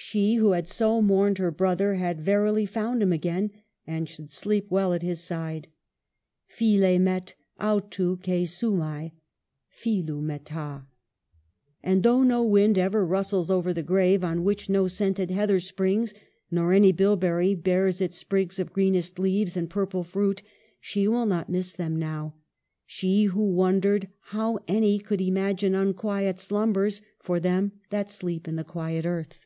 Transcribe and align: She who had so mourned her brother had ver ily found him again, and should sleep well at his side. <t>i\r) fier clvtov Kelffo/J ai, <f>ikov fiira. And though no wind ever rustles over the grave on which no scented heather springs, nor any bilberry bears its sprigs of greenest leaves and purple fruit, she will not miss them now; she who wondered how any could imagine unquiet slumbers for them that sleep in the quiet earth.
She 0.00 0.36
who 0.36 0.52
had 0.52 0.68
so 0.68 1.02
mourned 1.02 1.38
her 1.38 1.50
brother 1.50 1.94
had 1.96 2.20
ver 2.20 2.46
ily 2.46 2.66
found 2.66 3.02
him 3.02 3.12
again, 3.12 3.50
and 3.84 4.08
should 4.08 4.30
sleep 4.30 4.68
well 4.70 4.94
at 4.94 5.02
his 5.02 5.20
side. 5.20 5.66
<t>i\r) 5.66 5.76
fier 6.56 6.80
clvtov 7.60 8.20
Kelffo/J 8.20 8.80
ai, 8.80 9.12
<f>ikov 9.12 9.12
fiira. 10.38 10.84
And 11.82 12.04
though 12.04 12.22
no 12.22 12.44
wind 12.44 12.78
ever 12.78 13.04
rustles 13.04 13.50
over 13.50 13.72
the 13.74 13.82
grave 13.82 14.22
on 14.22 14.44
which 14.44 14.68
no 14.70 14.86
scented 14.86 15.32
heather 15.32 15.58
springs, 15.58 16.14
nor 16.48 16.72
any 16.72 16.92
bilberry 16.92 17.56
bears 17.56 18.00
its 18.00 18.16
sprigs 18.16 18.60
of 18.60 18.72
greenest 18.72 19.18
leaves 19.18 19.56
and 19.56 19.68
purple 19.68 20.04
fruit, 20.04 20.42
she 20.80 21.08
will 21.08 21.26
not 21.26 21.50
miss 21.50 21.72
them 21.72 21.96
now; 21.98 22.34
she 22.86 23.24
who 23.24 23.52
wondered 23.52 24.06
how 24.26 24.60
any 24.68 25.00
could 25.00 25.20
imagine 25.20 25.74
unquiet 25.74 26.38
slumbers 26.38 27.02
for 27.18 27.40
them 27.40 27.72
that 27.90 28.08
sleep 28.08 28.46
in 28.46 28.54
the 28.54 28.62
quiet 28.64 29.04
earth. 29.04 29.44